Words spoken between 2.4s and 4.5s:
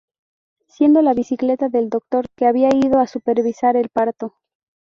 había ido a supervisar el parto.